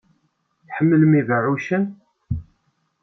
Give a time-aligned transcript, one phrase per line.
[0.67, 1.83] Tḥemmlem ibeɛɛucen?